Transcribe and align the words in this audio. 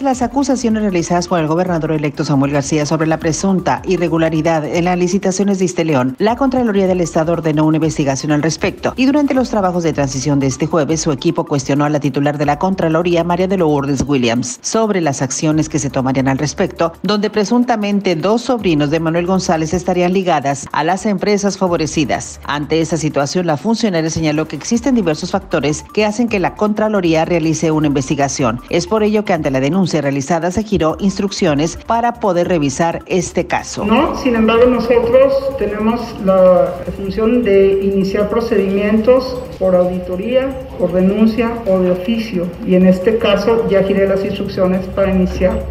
Las 0.00 0.22
acusaciones 0.22 0.82
realizadas 0.82 1.28
por 1.28 1.40
el 1.40 1.46
gobernador 1.46 1.92
electo 1.92 2.24
Samuel 2.24 2.52
García 2.52 2.86
sobre 2.86 3.06
la 3.06 3.18
presunta 3.18 3.82
irregularidad 3.84 4.64
en 4.64 4.86
las 4.86 4.96
licitaciones 4.96 5.58
de 5.58 5.66
Isteleón, 5.66 6.16
la 6.18 6.36
Contraloría 6.36 6.86
del 6.86 7.02
Estado 7.02 7.34
ordenó 7.34 7.66
una 7.66 7.76
investigación 7.76 8.32
al 8.32 8.42
respecto 8.42 8.94
y 8.96 9.04
durante 9.04 9.34
los 9.34 9.50
trabajos 9.50 9.82
de 9.82 9.92
transición 9.92 10.40
de 10.40 10.46
este 10.46 10.66
jueves 10.66 11.02
su 11.02 11.12
equipo 11.12 11.44
cuestionó 11.44 11.84
a 11.84 11.90
la 11.90 12.00
titular 12.00 12.38
de 12.38 12.46
la 12.46 12.58
Contraloría, 12.58 13.24
María 13.24 13.46
de 13.46 13.58
Lourdes 13.58 14.02
Williams, 14.06 14.58
sobre 14.62 15.02
las 15.02 15.20
acciones 15.20 15.68
que 15.68 15.78
se 15.78 15.90
tomarían 15.90 16.28
al 16.28 16.38
respecto, 16.38 16.94
donde 17.02 17.28
presuntamente 17.28 18.16
dos 18.16 18.40
sobrinos 18.40 18.88
de 18.88 19.00
Manuel 19.00 19.26
González 19.26 19.74
estarían 19.74 20.14
ligadas 20.14 20.66
a 20.72 20.82
las 20.82 21.04
empresas 21.04 21.58
favorecidas. 21.58 22.40
Ante 22.44 22.80
esa 22.80 22.96
situación, 22.96 23.46
la 23.46 23.58
funcionaria 23.58 24.08
señaló 24.08 24.48
que 24.48 24.56
existen 24.56 24.94
diversos 24.94 25.30
factores 25.30 25.84
que 25.92 26.06
hacen 26.06 26.28
que 26.28 26.40
la 26.40 26.54
Contraloría 26.54 27.26
realice 27.26 27.70
una 27.70 27.88
investigación. 27.88 28.62
Es 28.70 28.86
por 28.86 29.02
ello 29.02 29.26
que 29.26 29.34
ante 29.34 29.50
la 29.50 29.60
denuncia 29.60 29.89
realizada 29.98 30.50
se 30.50 30.62
giró 30.62 30.96
instrucciones 31.00 31.76
para 31.86 32.14
poder 32.14 32.48
revisar 32.48 33.02
este 33.06 33.46
caso. 33.46 33.84
No, 33.84 34.16
sin 34.16 34.34
embargo 34.34 34.66
nosotros 34.66 35.56
tenemos 35.58 36.00
la 36.24 36.74
función 36.96 37.42
de 37.42 37.80
iniciar 37.82 38.28
procedimientos 38.28 39.36
por 39.58 39.74
auditoría, 39.74 40.48
por 40.78 40.92
denuncia 40.92 41.52
o 41.66 41.80
de 41.80 41.90
oficio 41.90 42.46
y 42.66 42.74
en 42.74 42.86
este 42.86 43.18
caso 43.18 43.68
ya 43.68 43.82
giré 43.82 44.06
las 44.06 44.24
instrucciones 44.24 44.86
para 44.86 45.10
iniciar 45.10 45.64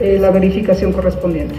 eh, 0.00 0.18
la 0.20 0.30
verificación 0.30 0.92
correspondiente. 0.92 1.56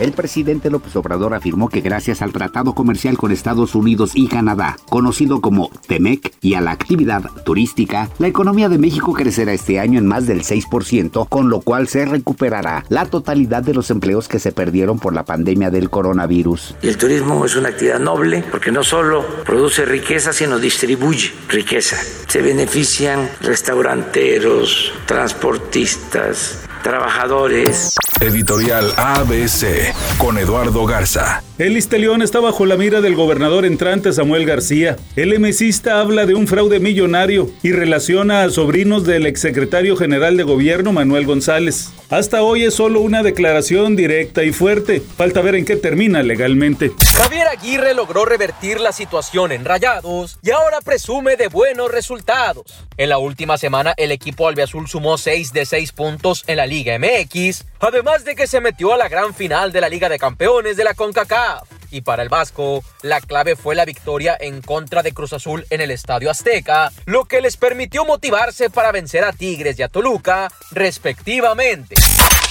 El 0.00 0.12
presidente 0.12 0.70
López 0.70 0.96
Obrador 0.96 1.34
afirmó 1.34 1.68
que 1.68 1.82
gracias 1.82 2.22
al 2.22 2.32
tratado 2.32 2.74
comercial 2.74 3.18
con 3.18 3.32
Estados 3.32 3.74
Unidos 3.74 4.12
y 4.14 4.28
Canadá, 4.28 4.78
conocido 4.88 5.42
como 5.42 5.70
TEMEC, 5.88 6.32
y 6.40 6.54
a 6.54 6.62
la 6.62 6.70
actividad 6.70 7.22
turística, 7.44 8.08
la 8.18 8.26
economía 8.26 8.70
de 8.70 8.78
México 8.78 9.12
crecerá 9.12 9.52
este 9.52 9.78
año 9.78 9.98
en 9.98 10.06
más 10.06 10.26
del 10.26 10.42
6%, 10.42 11.28
con 11.28 11.50
lo 11.50 11.60
cual 11.60 11.86
se 11.86 12.06
recuperará 12.06 12.86
la 12.88 13.04
totalidad 13.04 13.62
de 13.62 13.74
los 13.74 13.90
empleos 13.90 14.26
que 14.26 14.38
se 14.38 14.52
perdieron 14.52 14.98
por 14.98 15.12
la 15.12 15.26
pandemia 15.26 15.68
del 15.68 15.90
coronavirus. 15.90 16.76
Y 16.80 16.88
el 16.88 16.96
turismo 16.96 17.44
es 17.44 17.54
una 17.56 17.68
actividad 17.68 18.00
noble 18.00 18.42
porque 18.50 18.72
no 18.72 18.82
solo 18.82 19.22
produce 19.44 19.84
riqueza, 19.84 20.32
sino 20.32 20.58
distribuye 20.58 21.30
riqueza. 21.50 21.98
Se 22.26 22.40
benefician 22.40 23.28
restauranteros, 23.42 24.94
transportistas, 25.04 26.69
trabajadores. 26.82 27.94
Editorial 28.20 28.92
ABC 28.96 29.94
con 30.18 30.36
Eduardo 30.38 30.84
Garza. 30.84 31.42
El 31.58 31.76
Istelión 31.76 32.22
está 32.22 32.40
bajo 32.40 32.64
la 32.64 32.76
mira 32.76 33.00
del 33.00 33.14
gobernador 33.14 33.64
entrante 33.64 34.12
Samuel 34.12 34.46
García. 34.46 34.96
El 35.16 35.32
emesista 35.32 36.00
habla 36.00 36.24
de 36.26 36.34
un 36.34 36.46
fraude 36.46 36.80
millonario 36.80 37.50
y 37.62 37.72
relaciona 37.72 38.42
a 38.42 38.50
sobrinos 38.50 39.04
del 39.04 39.26
exsecretario 39.26 39.96
general 39.96 40.36
de 40.36 40.42
gobierno 40.42 40.92
Manuel 40.92 41.26
González. 41.26 41.92
Hasta 42.08 42.42
hoy 42.42 42.64
es 42.64 42.74
solo 42.74 43.00
una 43.00 43.22
declaración 43.22 43.94
directa 43.94 44.42
y 44.42 44.52
fuerte. 44.52 45.00
Falta 45.00 45.42
ver 45.42 45.54
en 45.54 45.64
qué 45.64 45.76
termina 45.76 46.22
legalmente. 46.22 46.92
Javier 47.14 47.46
Aguirre 47.48 47.94
logró 47.94 48.24
revertir 48.24 48.80
la 48.80 48.92
situación 48.92 49.52
en 49.52 49.64
Rayados 49.64 50.38
y 50.42 50.50
ahora 50.50 50.80
presume 50.80 51.36
de 51.36 51.48
buenos 51.48 51.90
resultados. 51.90 52.64
En 52.96 53.10
la 53.10 53.18
última 53.18 53.58
semana 53.58 53.94
el 53.96 54.12
equipo 54.12 54.48
albiazul 54.48 54.88
sumó 54.88 55.18
6 55.18 55.52
de 55.52 55.66
6 55.66 55.92
puntos 55.92 56.44
en 56.46 56.56
la 56.56 56.66
Liga 56.70 56.96
MX, 57.00 57.64
además 57.80 58.24
de 58.24 58.36
que 58.36 58.46
se 58.46 58.60
metió 58.60 58.94
a 58.94 58.96
la 58.96 59.08
gran 59.08 59.34
final 59.34 59.72
de 59.72 59.80
la 59.80 59.88
Liga 59.88 60.08
de 60.08 60.20
Campeones 60.20 60.76
de 60.76 60.84
la 60.84 60.94
CONCACAF. 60.94 61.68
Y 61.90 62.02
para 62.02 62.22
el 62.22 62.28
Vasco, 62.28 62.84
la 63.02 63.20
clave 63.20 63.56
fue 63.56 63.74
la 63.74 63.84
victoria 63.84 64.36
en 64.38 64.62
contra 64.62 65.02
de 65.02 65.12
Cruz 65.12 65.32
Azul 65.32 65.66
en 65.70 65.80
el 65.80 65.90
Estadio 65.90 66.30
Azteca, 66.30 66.92
lo 67.06 67.24
que 67.24 67.40
les 67.40 67.56
permitió 67.56 68.04
motivarse 68.04 68.70
para 68.70 68.92
vencer 68.92 69.24
a 69.24 69.32
Tigres 69.32 69.80
y 69.80 69.82
a 69.82 69.88
Toluca, 69.88 70.48
respectivamente. 70.70 71.96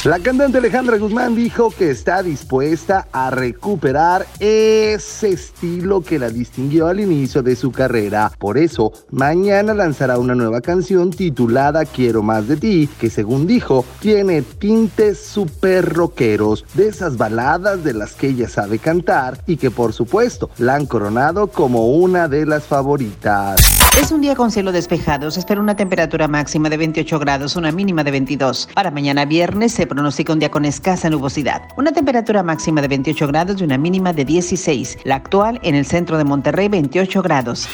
La 0.06 0.18
cantante 0.18 0.60
Alejandra 0.60 0.98
Guzmán 0.98 1.36
dijo 1.36 1.72
que 1.72 1.92
está 1.92 2.24
dispuesta 2.24 3.10
a 3.12 3.32
recuperar 3.32 4.26
ese 4.40 5.28
estilo 5.28 6.00
que 6.00 6.18
la 6.18 6.30
distinguió 6.30 6.88
al 6.88 7.02
inicio 7.02 7.44
de 7.44 7.58
su 7.58 7.74
carrera. 7.74 8.32
Por 8.40 8.58
eso, 8.58 8.94
mañana 9.12 9.74
lanzará 9.74 10.18
una 10.18 10.36
nueva 10.36 10.62
canción 10.62 11.10
titulada 11.10 11.84
Quiero 11.84 12.24
más 12.24 12.48
de 12.48 12.56
ti, 12.56 12.90
que 12.98 13.10
según 13.10 13.46
dijo, 13.46 13.84
tiene 14.00 14.42
tintes 14.42 15.20
super 15.20 15.94
rockeros, 15.94 16.64
de 16.76 16.88
esas 16.88 17.18
baladas 17.18 17.84
de 17.84 17.94
las 17.94 18.14
que 18.14 18.28
ella 18.28 18.48
sabe 18.48 18.80
cantar 18.80 19.44
y 19.48 19.58
que 19.58 19.70
por 19.70 19.92
supuesto 19.92 20.50
la 20.60 20.76
han 20.76 20.86
coronado 20.86 21.48
como 21.48 21.90
una 21.90 22.30
de 22.30 22.46
las 22.46 22.64
favoritas. 22.64 23.80
Es 24.02 24.14
un 24.14 24.22
día 24.22 24.34
con 24.34 24.50
cielo 24.50 24.72
despejado. 24.72 25.30
Se 25.30 25.42
espera 25.42 25.60
una 25.60 25.76
temperatura 25.76 26.30
máxima 26.30 26.70
de 26.70 26.78
28 26.78 27.20
grados, 27.20 27.58
una 27.58 27.74
mínima 27.74 28.06
de 28.06 28.12
22. 28.12 28.70
Para 28.74 28.92
mañana 28.92 29.26
viernes 29.26 29.74
se 29.74 29.89
pronostica 29.90 30.32
un 30.32 30.40
día 30.40 30.50
con 30.50 30.64
escasa 30.64 31.10
nubosidad. 31.10 31.64
Una 31.76 31.92
temperatura 31.92 32.44
máxima 32.44 32.82
de 32.82 32.88
28 32.88 33.28
grados 33.28 33.60
y 33.60 33.66
una 33.66 33.78
mínima 33.78 34.14
de 34.14 34.24
16. 34.24 35.00
La 35.04 35.16
actual 35.16 35.60
en 35.64 35.76
el 35.76 35.86
centro 35.86 36.18
de 36.18 36.24
Monterrey, 36.24 36.70
28 36.70 37.22
grados. 37.22 37.68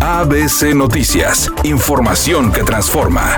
ABC 0.00 0.74
Noticias. 0.74 1.50
Información 1.64 2.52
que 2.52 2.62
transforma. 2.62 3.36